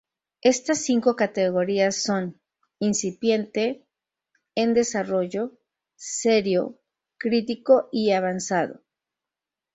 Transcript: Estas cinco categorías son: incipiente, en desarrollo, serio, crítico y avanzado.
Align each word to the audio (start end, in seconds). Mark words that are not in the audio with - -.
Estas 0.41 0.79
cinco 0.79 1.15
categorías 1.15 2.01
son: 2.01 2.41
incipiente, 2.79 3.85
en 4.55 4.73
desarrollo, 4.73 5.59
serio, 5.95 6.81
crítico 7.19 7.87
y 7.91 8.09
avanzado. 8.11 8.81